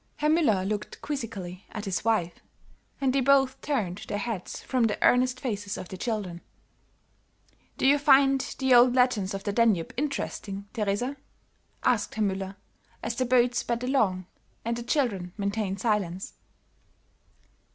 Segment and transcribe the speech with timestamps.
[0.15, 2.39] Herr Müller looked quizzically at his wife,
[2.99, 6.41] and they both turned their heads from the earnest faces of the children.
[7.77, 11.17] "Do you find the old legends of the Danube interesting, Teresa?"
[11.83, 12.55] asked Herr Müller,
[13.03, 14.25] as the boat sped along,
[14.65, 16.33] and the children maintained silence.